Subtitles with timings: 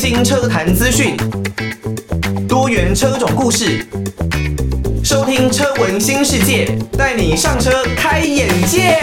[0.00, 1.14] 新车坛资讯，
[2.48, 3.86] 多元车种故事，
[5.04, 8.96] 收听车闻新世界，带你上车开眼界。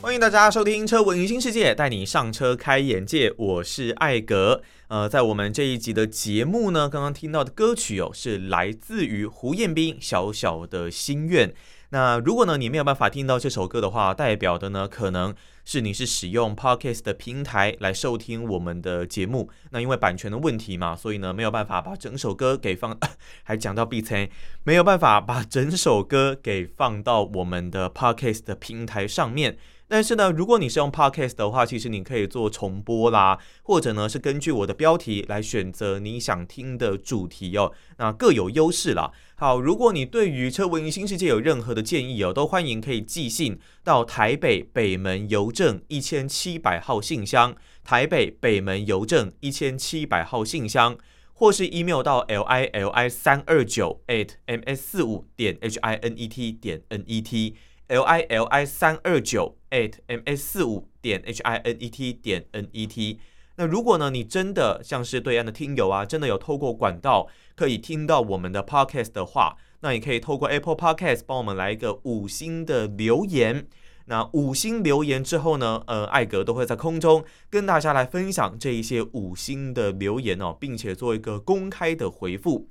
[0.00, 3.34] 欢迎大家收听车闻新世界，带你上车开眼界。
[3.36, 4.62] 我是艾格。
[4.86, 11.48] 呃，在我们这一集的节目呢，刚刚听到的歌曲哦，是来自于胡彦斌《小小的心愿》。
[11.90, 15.34] 那如果呢，你没有办法听到这首歌的话，代表的呢，可能
[15.64, 19.50] 是你是使用 Podcast 的平台来收听我们的节目。
[19.70, 22.94] 那因为版权的问题嘛，所以呢，没有办法把整首歌给放，
[23.42, 24.28] 还讲到 B 餐，
[24.64, 29.56] 没有办法把整首歌给放到我们的 Podcast 的平台上面。
[29.90, 39.10] 但是呢，如果你是用 Podcast 的话，其实你可以做重播啦，或者呢是根据我的标题来选择你想听的主题哦，那各有优势啦。
[39.36, 50.98] 好，如果你对于车闻新世界有任何的建议哦，都欢迎可以寄信到台北北门邮政一千七百号信箱，台北北门邮政一千七百号信箱，
[51.32, 56.28] 或是 email 到 l i l i 三二九 at m s 四五点 h i n e
[56.28, 57.54] t 点 n e t。
[57.88, 62.68] L i l i 三二九 at m s 四五点 h i n e t 点 n
[62.72, 63.18] e t。
[63.56, 73.66] 那如果呢，你真的像是对岸的听友啊，真的有透过管道可以听到我们的 podcast 的话，那你可以透过 Apple Podcast 帮我们来一个五星的留言。
[74.04, 82.68] 那五星留言之后呢，呃，艾格都会在空中跟大家来分享这一些五星的留言哦，并且做一个公开的回复。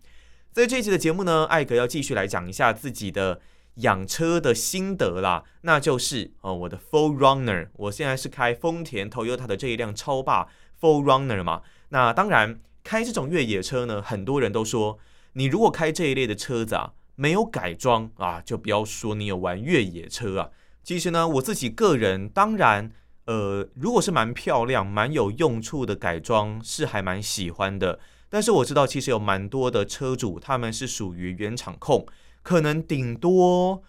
[0.52, 3.42] 在这期的节目呢，艾格要继续来讲一下自己的。
[3.78, 10.48] 养车的心得啦，那就是呃我的 4Runner，我现在是开丰田 Toyota 的这一辆超霸
[10.80, 11.62] 4Runner 嘛。
[11.90, 14.98] 那当然开这种越野车呢，很多人都说，
[15.34, 20.50] 你如果开这一类的车子啊，没有改装啊，就不要说你有玩越野车啊。
[20.84, 22.92] 其实呢，我自己个人当然
[23.26, 28.00] 呃，如果是蛮漂亮、蛮有用处的改装，是还蛮喜欢的。
[28.30, 32.06] 但是我知道，其实有蛮多的车主他们是属于原厂控。
[32.48, 33.84] 可能顶多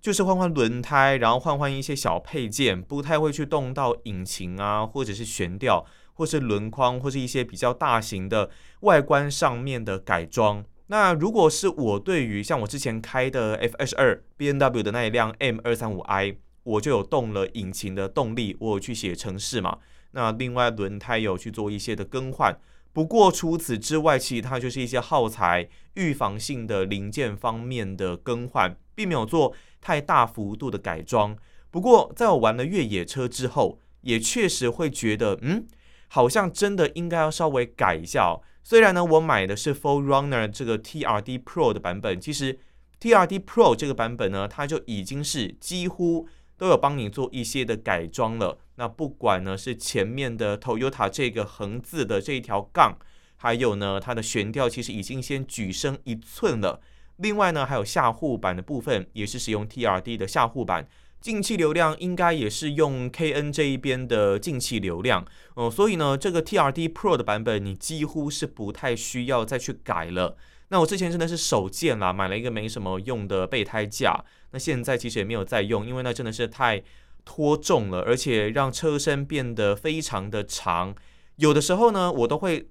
[0.00, 8.50] 就是换换轮胎，然后换换一些小配件，不太会去动到引擎啊，或者是悬吊，或是轮框，或是一些比较大型的
[8.82, 10.64] 外观上面的改装。
[10.86, 19.78] 那如果是我对于像我之前开的 F22 B N W 的那一辆 M 二三五 I，我就有动了引擎的动力，我有去写程式嘛。
[20.12, 22.56] 那另外轮胎有去做一些的更换。
[22.94, 31.36] 不过除此之外，其实它就是一些耗材、预防性的零件方面的更换，并没有做太大幅度的改装。
[31.72, 35.66] 不过在我玩了越野车之后，也确实会觉得，嗯，
[36.06, 38.40] 好像真的应该要稍微改一下哦。
[38.62, 42.60] 虽然呢，我买的是 Full Runner 这个 TRD Pro 的版本，其实
[43.00, 48.58] TRD Pro 这个版本呢，它就已经是几乎都有帮你做一些的改装了。
[48.76, 52.98] 那不管呢是前面的 Toyota 这个横字的这一条杠，
[53.36, 56.80] 还有呢它的悬吊其实已经先举升一寸了。
[57.16, 60.88] 另外呢还有下护板的部分也是使用 TRD 的下护板，
[61.20, 65.70] 进气流量应该也是用 KN 这一边的进气流量哦。
[65.70, 70.36] 所以呢这个 TRD Pro 的版本你几乎是不太需要再去改了。
[70.68, 76.82] 那我之前真的是手贱啦，买了一个没什么用的备胎架，那现在其实也没有再用，因为那真的是太。
[77.26, 80.94] 拖重了，而且让车身变得非常的长。
[81.36, 82.68] 有的时候呢，我都会，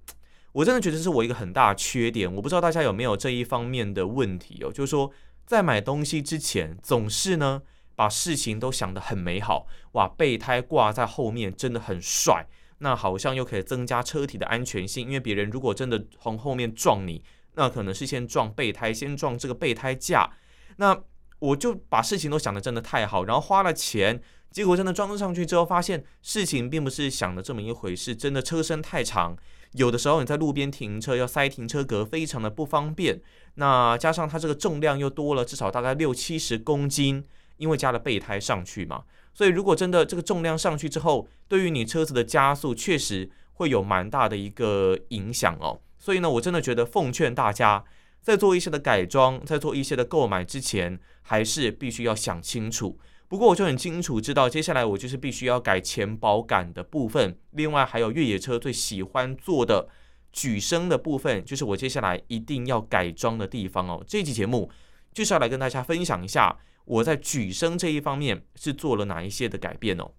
[0.52, 2.32] 我真的觉得是我一个很大的缺点。
[2.32, 5.12] 我不知道大家有没有这一方面的问题哦，就是说
[5.48, 7.64] 在买东西之前，总是呢
[7.96, 9.66] 把事情都想得很美好。
[9.94, 12.46] 哇，备胎挂在后面真的很帅，
[12.78, 15.08] 那好像又可以增加车体的安全性。
[15.08, 17.24] 因为别人如果真的从后面撞你，
[17.56, 20.32] 那可能是先撞备胎，先撞这个备胎架。
[20.78, 20.96] 那
[21.44, 24.22] 我就把事情都想得真的太好，然后花了钱。
[24.50, 28.16] 结果真的装上去之后，发现事情并不是想的这么一回事。
[28.16, 29.36] 真的车身太长，
[29.74, 33.20] 有的时候你在路边停车要塞停车格，非常的不方便。
[33.56, 37.26] 那加上它这个重量又多了至少大概六七十公斤，
[37.58, 39.04] 因为加了备胎上去嘛。
[39.34, 45.82] 所以如果真的这个重量上去之后，对于你车子的加速确实会有蛮大的一个影响哦。
[45.98, 47.84] 所以呢，我真的觉得奉劝大家，
[48.24, 52.98] 在做一些的改装，在做一些的购买之前，还是必须要想清楚。
[53.28, 59.90] 不过我就很清楚知道，接下来我就是必须要改前保杆的部分，另外还有越野车最喜欢做的
[60.32, 64.02] 举升的部分，就是我接下来一定要改装的地方哦。
[64.08, 64.72] 这期节目
[65.12, 70.12] 就是要来跟大家分享一下我在举升这一方面是做了哪一些的改变哦。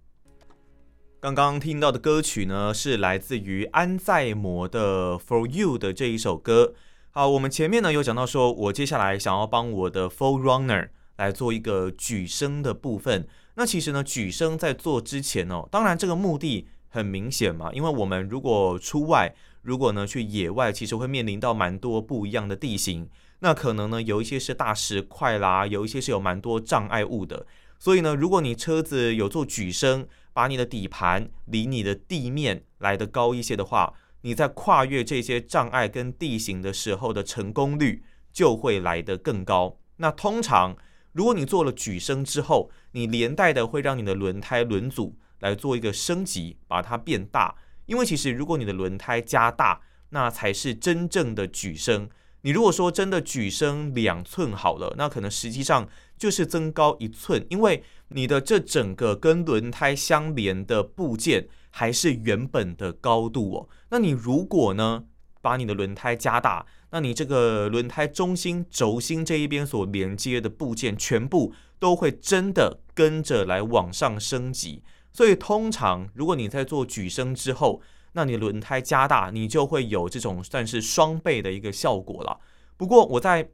[1.21, 6.75] 刚刚听到的歌曲呢，是来自于安在模的《For You》的这一首歌。
[7.16, 10.88] 好，我们前面呢有讲到说，我接下来想要帮我的 full runner。
[11.16, 19.32] 来做一个举升的部分，那其实呢，举升在做之前哦，当然这个目的很明显嘛，因为我们如果出外，
[19.62, 23.08] 如果呢去野外，其实会面临到蛮多不一样的地形，
[23.38, 27.46] 那可能呢有一些是大石块啦，有一些是有蛮多障碍物的。
[27.78, 33.94] 所以呢，如果你车子有做举升，把你的底盘离你的地面来得高一些的话，
[34.25, 39.79] 你在跨越这些障碍跟地形的时候的成功率就会来得更高。
[39.97, 40.76] 那通常，
[41.12, 47.55] 如果你做了举升之后，你连带的会让你的轮胎轮组来做一个升级，把它变大。
[47.85, 52.09] 因为其实如果你的轮胎加大，那才是真正的举升。
[52.41, 63.69] 你如果说真的举升两寸好了，那可能实际上就是增高一寸，因为你的这整个跟轮胎相连的部件还是原本的高度哦。
[63.90, 65.05] 那你如果呢，
[65.43, 74.82] 把你的轮胎加大，那你这个轮胎中心轴心这一边所连接的部件，全部都会真的跟着来往上升级。
[75.12, 77.82] 所以通常如果你在做举升之后，
[78.12, 82.38] 那你轮胎加大，你就会有这种算是双倍的一个效果了。
[82.76, 83.49] 不过我在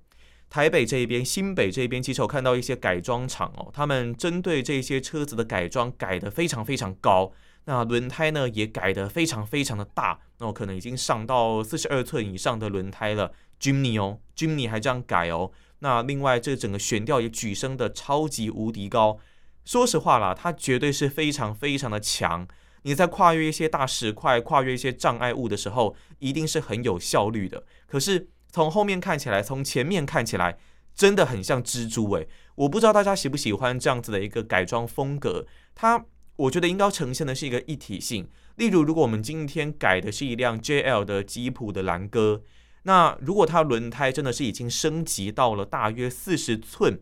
[0.51, 7.33] 台北这一边、新北这一边，其实我看到一些改装厂哦，他们针对这些车子的改装改得非常非常高，
[7.67, 13.33] 那轮胎呢也改得非常非常的大，那我可能已经上到四十二寸以上的轮胎了。
[13.61, 15.53] Jimny 哦，Jimny 还这样改哦。
[15.79, 19.19] 那另外这整个悬吊也举升的超级无敌高，
[19.65, 22.49] 说实话啦，它绝对是非常非常的强。
[22.83, 27.65] 你在跨越一些大石块、跨越一些障碍物的时候，一定是很有效率的。
[27.87, 30.59] 可是从后面看起来，从前面看起来，
[30.95, 35.47] 真的很像蜘蛛诶，我不知道大家喜不喜欢这样子的一个改装风格。
[35.75, 36.05] 它，
[36.37, 38.29] 我觉得应该呈现的是一个一体性。
[38.57, 42.43] 例如，如果我们今天改的是一辆 JL 的吉普的兰歌，
[42.83, 47.01] 那如果它轮胎真的是已经升级到了大约四十寸，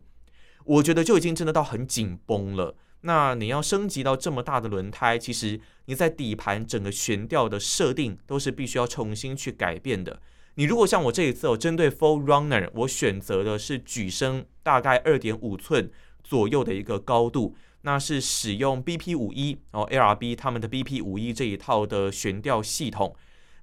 [0.65, 2.77] 我觉得就已经真的到很紧绷了。
[3.01, 10.21] 那你要升级到这么大的轮胎，其实你在底盘整个悬吊的设定都是必须要重新去改变的。
[10.59, 15.89] 你如果像我这一次，我针对 4Runner，我选择的是举升大概二点五寸
[16.25, 23.15] 左右的一个高度，那是使用 BP 五一，然后 ARB 他们的 BP 五一这一套的悬吊系统。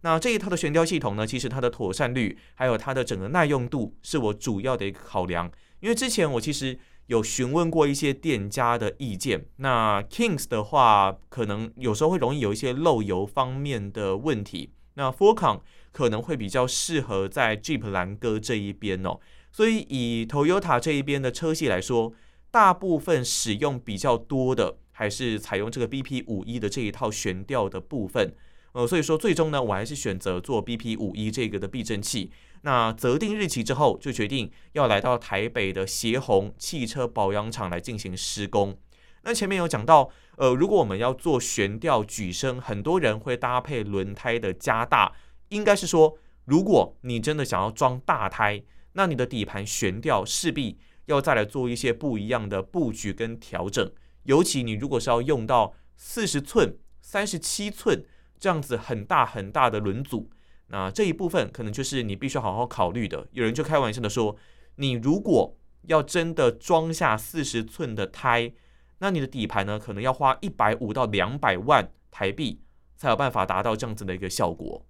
[0.04, 5.52] 那这一套的悬吊系统呢，其实它的妥善率还有它的整个耐用度是我主要的一个考量，
[5.82, 6.80] 因为之前我其实。
[7.08, 14.72] 有询问过一些店家的意见，那 Kings 的话，可能有时候会容易有一些漏油方面的问题。
[14.96, 15.60] 那 Forecon
[15.96, 19.18] 可能会比较适合在 Jeep 兰歌这一边哦。
[19.50, 22.12] 所以以 Toyota 这一边的车系来说，
[22.52, 28.34] 大部分使用比较多的还是采用这个 BP 五一的这一套悬吊的部分。
[28.74, 32.30] 呃，所以说最终呢，我还是选择做 BP 五一这个的避震器。
[32.64, 38.78] 那择定日期之后，就决定要来到台北的协宏汽车保养厂来进行施工。
[39.24, 45.14] 那前面有讲到，呃，如果我们要做悬吊举升，很多人会搭配轮胎的加大，
[45.56, 48.64] 应该是说，如果你真的想要装大胎，
[48.94, 53.92] 那你的底盘悬吊势必要再来做一些不一样的布局跟调整。
[54.24, 58.06] 尤其你如果是要用到四十寸、三十七寸。
[58.38, 60.30] 这样子很大很大的轮组，
[60.68, 63.26] 那这一部分可能就是你必须好好考虑的。
[63.32, 64.36] 有人就开玩笑的说，
[64.76, 68.52] 你如果要真的装下四十寸的胎，
[69.00, 72.62] 那你的底盘呢，可能要花一百五到两百万台币
[72.98, 74.86] 才有办法达到这样子的一个效果。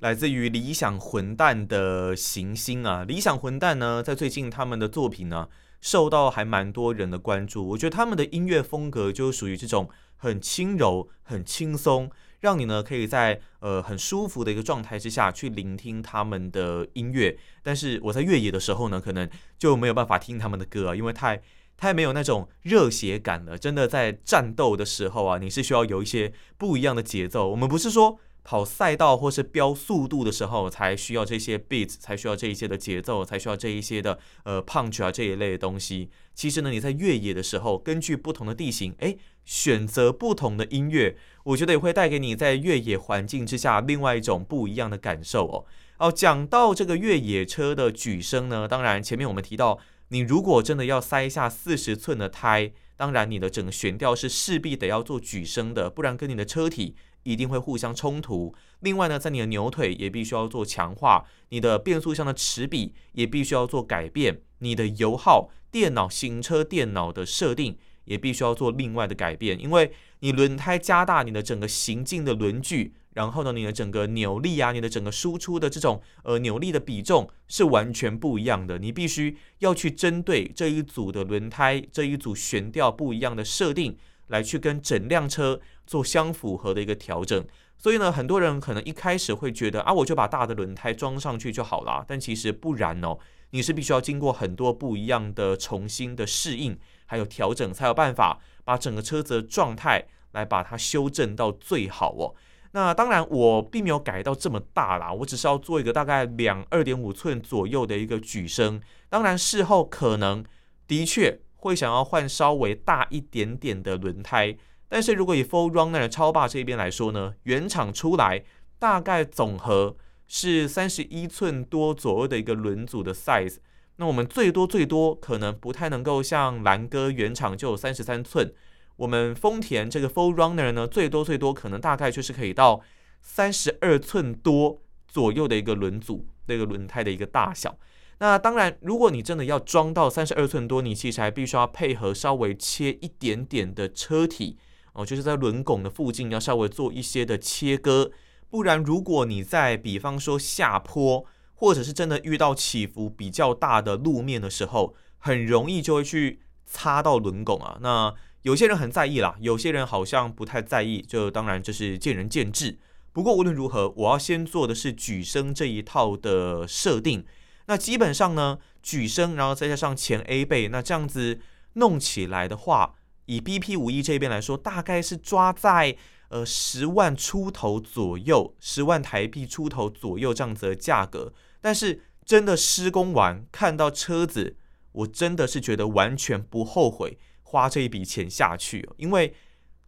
[0.00, 5.48] 来自于理想混蛋的行星啊，理想混蛋呢，在最近他们的作品呢，
[5.80, 7.68] 受到还蛮多人的关注。
[7.68, 9.88] 我觉得他们的音乐风格就属于这种。
[10.20, 17.38] 很轻柔，很轻松，让你呢可以在呃很舒服的一个状态之下去聆听他们的音乐。
[17.62, 21.40] 但是我在越野的时候呢，可能就没有办法听他们的歌啊，因为太
[21.76, 23.56] 太没有那种热血感了。
[23.56, 27.48] 真的在战斗的时候啊，你是需要有一些不一样的节奏。
[27.48, 28.18] 我们不是说。
[28.48, 36.08] 跑赛道或是飙速度的时候，才需要这些 beats，才需要这一些的节奏，才需要这一些的呃 punch 啊这一类的东西。
[36.34, 41.14] 其实呢，你在越野的时候，根据不同的地形，诶，选择不同的音乐，
[41.44, 45.66] 我觉得也会带给你在越野环境之下另外一种不一样的感受哦。
[45.98, 49.78] 哦，讲到这个越野车的举升呢，当然前面我们提到，
[50.08, 56.94] 你如果真的要塞下四十寸的胎，当然你的整个悬吊是势必得要做举升的，不然跟你的车体。
[57.28, 58.54] 一定会互相冲突。
[58.80, 69.60] 另外呢，在你的牛腿也必须要做强化，你的变速箱的齿比也必须要做改变，你的油耗、电脑、行车电脑的设定也必须要做另外的改变。
[69.60, 78.78] 因为你轮胎加大，你的整个行进的轮距，然后呢，你的整个扭力啊，你的整个输出的这种呃扭力的比重是完全不一样的。
[78.78, 87.44] 你必须要去针对这一组的轮胎、这一组悬吊不一样的设定，来去跟整辆车做相符合的一个调整。
[87.76, 92.04] 所以呢，很多人可能一开始会觉得啊，我就把大的轮胎装上去就好了。
[92.08, 93.18] 但其实不然哦，
[93.50, 102.34] 你是必须要经过很多不一样的重新的适应，还有调整，才有办法把整个车子的状态来把它修正到最好哦。
[102.72, 108.80] 那当然，我并没有改到这么大啦，我只是要做一个大概两二点五寸左右的一个举升。
[109.08, 110.44] 当然，事后可能
[110.86, 114.56] 的确会想要换稍微大一点点的轮胎，
[114.88, 118.44] 但是如果以 4Runner 超霸这边来说呢，原厂出来
[118.78, 119.96] 大概总和
[120.26, 123.56] 是三十一寸多左右的一个轮组的 size。
[123.96, 128.54] 那我们最多最多可能不太能够像蓝哥原厂就有三十三寸。
[128.94, 132.80] 我们丰田这个 4Runner 呢，最多最多可能大概就是可以到
[133.20, 137.76] 三十二寸多左右的一个轮组，那个轮胎的一个大小。
[138.20, 144.58] 那当然，如果你真的要装到三十二寸多，你其实还必须要配合稍微切一点点的车体
[144.92, 148.10] 哦，就是在轮拱的附近要稍微做一些的切割。
[148.50, 157.78] 不然，如果你在比方说下坡，或者是真的遇到起伏比较大的路面的时候，很容易就会去擦到轮拱啊。
[157.80, 162.78] 那有些人很在意啦，有些人好像不太在意，就当然这是见仁见智。
[163.12, 167.24] 不过无论如何，我要先做的是举升这一套的设定。
[167.68, 171.38] 那基本上呢，举升然后再加上前 A 倍，那这样子
[171.74, 172.94] 弄起来的话，
[173.26, 175.94] 以 BP 五一这边来说，大概是抓在
[176.30, 181.34] 呃十万出头左右，十万台币出头左右这样子的价格。
[181.60, 184.56] 但是真的施工完看到车子，
[184.92, 187.18] 我真的是觉得完全不后悔。
[187.42, 189.34] 花这一笔钱下去，因为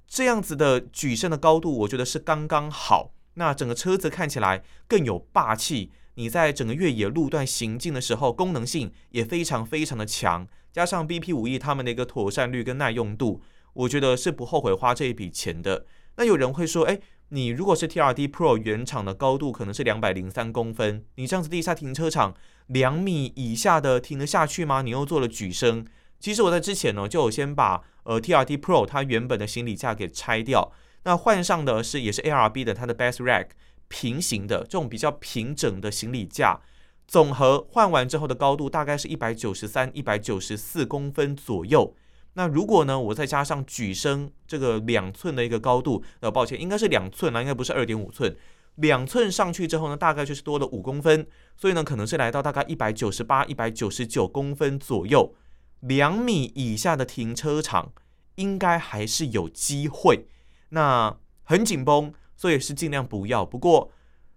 [0.06, 3.14] 这样子的举升的高度，我觉得是刚刚好。
[3.34, 5.90] 那整个车子看起来更有霸气。
[6.20, 10.46] 你在整个越野路段行进的时候，功能性也非常非常的强。
[10.70, 13.40] 加上 BP 五 E 他们的一个妥善率跟耐用度，
[13.72, 15.86] 我觉得是不后悔花这一笔钱的。
[16.16, 17.00] 那有人会说，诶，
[17.30, 22.34] 你如果是 TRD Pro 原厂的高度可能是两百零三公分，你这样子地下停车场
[22.66, 24.82] 两米以下的停得下去吗？
[24.82, 25.86] 你又做了举升。
[26.18, 30.70] 其实我在之前呢，就有先把呃 TRD Pro 它原本的行李架给拆掉，
[31.04, 33.46] 那换上的是也是 ARB 的它的 Best Rack
[33.90, 36.58] 平行的这种比较平整的行李架，
[37.06, 41.94] 总和换完之后的高度大概是一百九十三、一百九十四公分左右。
[42.34, 48.34] 那如果呢，我再加上举升这个两寸的一个高度，呃，抱歉，应该是两寸啦，应该不是二点五寸，
[48.76, 55.34] 两寸上去之后呢，大概就是多了五公分，所以呢，可能是来到大概一百九十八、一百九十九公分左右。
[55.80, 57.92] 两米以下的停车场
[58.36, 60.26] 应该还是有机会，
[60.68, 63.44] 那很紧绷，所以是尽量不要。
[63.44, 63.92] 不过，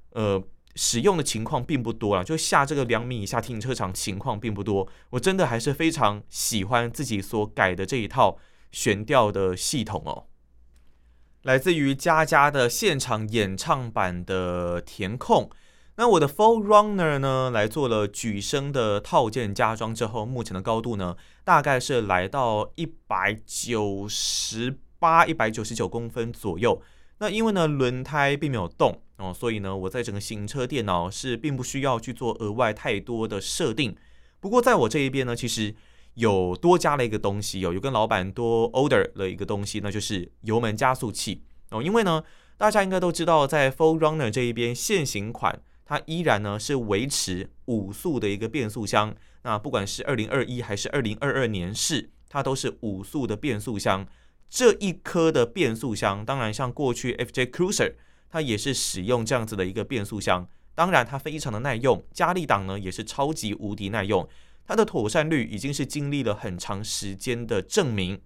[0.09, 0.43] 呃，
[0.75, 4.85] 使用的情况并不多啊，就下这个两米以下停车场情况并不多。
[5.11, 8.37] 我真的还是非常喜欢自己所改的这一套
[8.73, 10.25] 悬吊的系统哦，
[11.43, 15.49] 来自于佳佳的现场演唱版的填空。
[15.95, 26.81] 那我的 4Runner 呢，来做了举升的套件加装之后，目前的高度呢，大概是来到一百九十八、一百九十九公分左右。
[27.23, 33.95] 那因为呢，轮胎并没有动哦，所以呢，我在整个行车电脑是并不需要去做额外太多的设定。
[34.41, 35.73] 不过在我这一边呢，其实
[36.15, 41.81] 有多加了一个东西，有有跟老板多 order 了一个东西，那就是油门加速器哦。
[41.81, 42.21] 因为呢，
[42.57, 45.61] 大家应该都知道，在 Full Runner 这一边现行款。
[45.85, 54.05] 它依然呢是维持五速的一个变速箱，那不管是二零二一还是二零二二年式，它都是五速的变速箱。
[54.55, 57.95] 这一颗的变速箱，当然像过去 FJ Cruiser，
[58.29, 60.47] 它也是使用这样子的一个变速箱。
[60.75, 64.29] 当然它非常的耐用，加力档呢也是超级无敌耐用，
[64.67, 68.21] 它的妥善率已经是经历了很长时间的证明。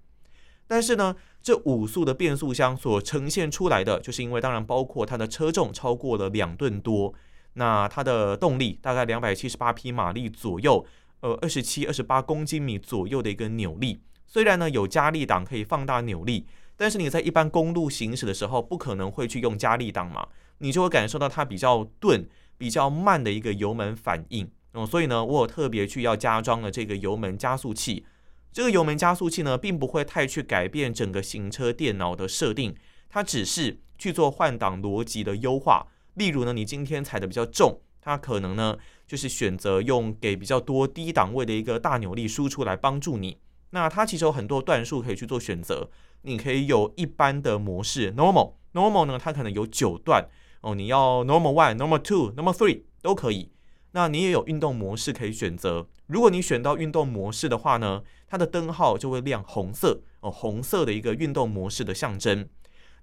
[0.67, 7.13] 但是呢，这五速的变速箱所呈现出来的，就是因为当然包括它的车重超过了两吨多。
[7.53, 10.85] 那它的动力大概两百七十八匹马力左右，
[11.21, 14.01] 呃，二十七、二十八公斤米左右的一个扭力。
[14.27, 20.27] 虽然呢有加力档可以放大扭力，但是你在一般公路行驶的时候，不可能会去用加力档嘛，
[20.59, 24.47] 你就会感受到它比较钝、比较慢的一个油门反应。
[24.73, 28.05] 哦，所以呢，我有特别去要加装了这个油门加速器。
[28.51, 32.75] 这个油门加速器呢，并不会太去改变整个行车电脑的设定，
[33.09, 35.87] 它只是去做换挡逻辑的优化。
[36.15, 43.37] 例如呢，你今天踩的比较重，它可能呢就是选择用给比较多低档位的一个大扭力输出来帮助你。
[43.71, 45.89] 那它其实有很多段数可以去做选择，
[46.21, 50.27] 你可以有一般的模式 normal，normal 呢它可能有九段，
[50.61, 53.51] 哦，你要 Normal One、Normal Two、Normal Three 都可以。
[53.91, 55.87] 那你也有运动模式可以选择。
[56.07, 62.47] 如果你选到运动模式的话呢，它的灯号就会亮红色哦，红色的一个运动模式的象征。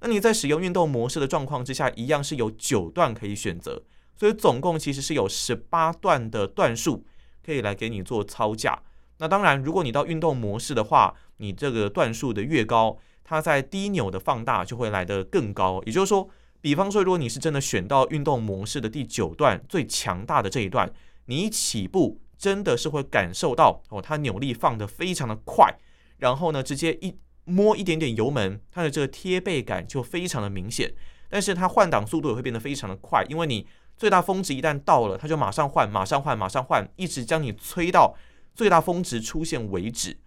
[0.01, 3.83] 那你在使用运动模式的状况之下，一样是有九段可以选择，
[4.15, 7.05] 所以总共其实是有十八段的段数
[7.45, 8.83] 可以来给你做操驾。
[9.19, 15.81] 那当然，如果你到运动模式的话，你这个段数的越高，它在低扭的放大就会来得更高。
[15.87, 16.29] 也就是说，
[16.61, 20.93] 比方说，如果你是真的选到运动模式的第九段最强大的这一段，
[21.27, 25.73] 你起步真的是会感受到哦，它扭力放得非常的快，
[26.19, 30.93] 然后呢，直接一摸一点点油门，它的这个贴背感就非常的明显。
[31.29, 33.67] 但是它换挡速度也会变得非常的快，因为你
[33.97, 38.15] 最大峰值一旦到了，它就马上换，马上换，马上换，一直将你催到
[38.55, 40.19] 最大峰值出现为止。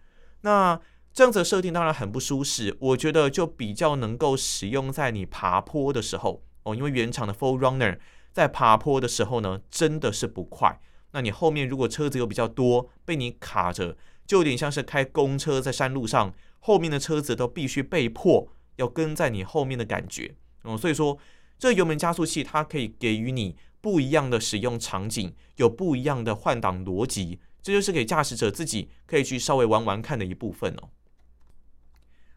[0.42, 0.80] 那
[1.14, 7.98] 这样子的设定当然很不舒适，我觉得就比较能够使用在你爬坡的时候哦，因为原厂的 Full Runner
[8.32, 10.80] 在爬坡的时候呢，真的是不快。
[11.12, 20.36] 那你后面如果车子又比较多，被你卡着，就有点像是开公车在山路上，后面的车子都必须被迫要跟在你后面的感觉。
[20.66, 21.18] 嗯，所以说
[21.58, 30.88] 这油门加速器它可以给予你不一样的使用场景，有不一样的换挡逻辑，这就是给驾驶者自己可以去稍微玩玩看的一部分哦。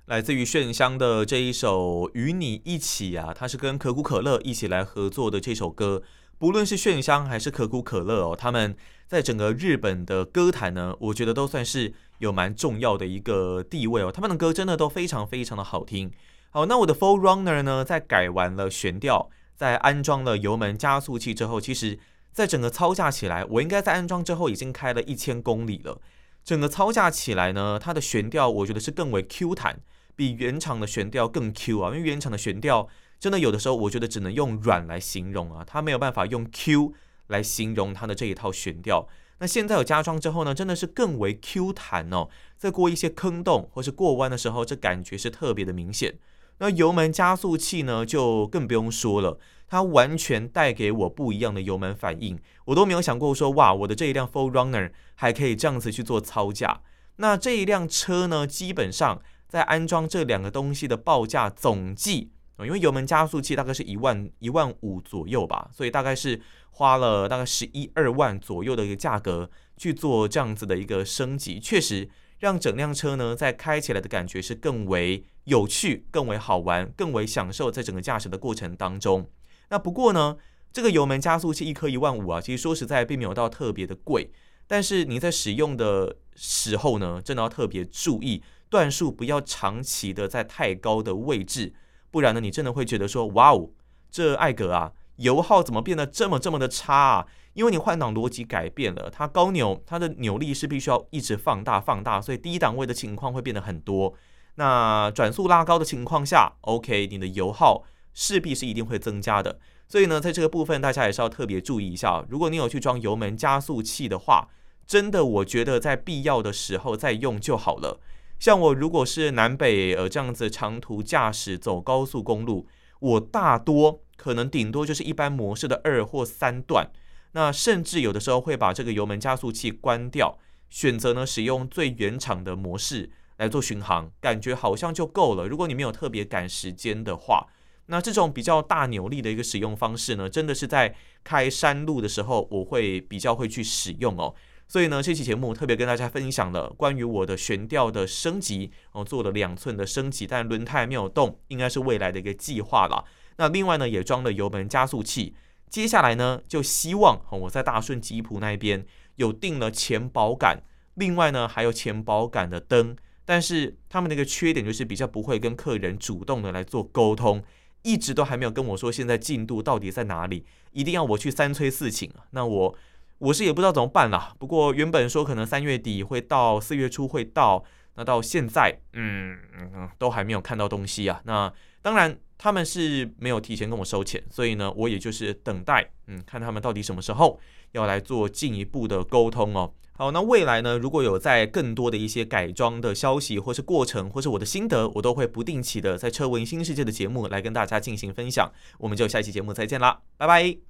[0.07, 6.03] 来自于炫香的这一首《与你一起》啊，它是跟可口可乐一起来合作的这首歌。
[6.37, 14.11] 不论是炫香还是可口可乐哦，他们在整个日本的歌坛呢，我觉得都算是有蛮重要的一个地位哦。
[14.11, 16.11] 他们的歌真的都非常非常的好听。
[16.51, 21.97] 好，那我的 4Runner 呢，在改完了悬吊，在安装了油门加速器之后，其实
[22.33, 26.01] 在整个操驾起来，我应该在安装之后已经开了一千公里了。
[26.45, 29.81] 整个操驾起来呢，它的悬吊我觉得是更为 Q 弹，
[30.17, 32.89] 比原厂的悬吊更 Q 啊，因为原厂的悬吊。
[33.19, 36.95] 真的有的时候，我觉得只能用软来形容啊，它没有办法用 Q
[37.27, 39.07] 来形容它的这一套悬吊。
[39.41, 46.19] 那现在有加装之后呢，真的是更为 Q 弹哦，在过一些坑洞或是过弯的时候，这感觉是特别的明显。
[46.59, 49.39] 那油门加速器呢，就更不用说了，
[49.71, 56.83] 它完全带给我不一样的油门反应，我都没有想过说哇，我的这一辆 4Runner 还可以这样子去做操驾。
[57.17, 62.33] 那这一辆车呢，基本上在安装这两个东西的报价总计。
[62.63, 66.39] 因为油门加速器大概是一万一万五左右吧，所以大概是
[66.73, 79.31] 花了大概十一二万左右的一个价格去做这样子的一个升级，确实让整辆车呢在开起来的感觉是更为有趣、更为好玩、更为享受在整个驾驶的过程当中。
[79.71, 80.37] 那不过呢，
[80.73, 84.31] 这个油门加速器一颗一万五啊，其实说实在并没有到特别的贵，
[84.67, 91.73] 但是你在使用的时候呢，真的要特别注意段数不要长期的在太高的位置。
[92.11, 93.71] 不然呢，你真的会觉得说，哇哦，
[94.11, 97.27] 这艾格啊，油耗怎么变得这么这么的差啊？
[97.55, 104.15] 因为你换挡逻辑改变了，它高扭，它的扭力是必须要一直放大放大，所以低档位的情况会变得很多。
[104.55, 107.85] 那转速拉高的情况下，OK，你的油耗
[108.21, 109.59] 势必是一定会增加的。
[109.89, 112.23] 所以呢，在这个部分大家也是要特别注意一下。
[112.29, 114.49] 如果你有去装油门加速器的话，
[114.87, 117.99] 真的我觉得在必要的时候再用就好了。
[118.39, 122.69] 像我如果是南北呃这样子长途驾驶走高速公路，
[123.01, 126.91] 我大多可能顶多就是一般模式的二或三段，
[127.33, 135.49] 那甚至有的时候会把这个油门加速器关掉，选择呢使用最原厂的模式来做巡航，感觉好像就够了。
[135.49, 137.49] 如果你没有特别赶时间的话，
[137.91, 144.33] 那这种比较大扭力的一个使用方式呢，真的是在开山路的时候我会比较会去使用哦。
[144.69, 153.05] 所以呢，这期节目特别跟大家分享了关于我的悬吊的升级，哦，做了两寸的升级，但轮胎没有动，应该是未来的一个计划了。
[153.39, 155.35] 那另外呢，也装了油门加速器。
[155.69, 160.63] 接下来呢，就希望我在大顺吉普那边有订了前保杆，
[160.95, 162.97] 另外呢还有前保杆的灯。
[163.25, 167.43] 但是他们那个缺点就是比较不会跟客人主动的来做沟通，
[167.83, 172.11] 一直都还没有跟我说现在进度到底在哪里，一定要我去三催四请。
[172.31, 172.77] 那我。
[173.21, 177.63] 我是也不知道怎么办啦，不过原本说可能三月底会到，四月初会到，
[177.97, 181.21] 那到现在，嗯嗯，都还没有看到东西啊。
[181.27, 187.39] 那当然他们是没有提前跟我收钱，所以呢，我也就是等待，嗯，看他们到底什么时候
[187.73, 189.71] 要来做进一步的沟通哦。
[190.01, 198.51] 好，那未来呢，如果有在更多的一些改装的消息，或是过程，或是我的心得，我都会不定期的在车闻新世界的节目来跟大家进行分享。
[198.79, 200.70] 我们就下期节目再见啦，拜拜。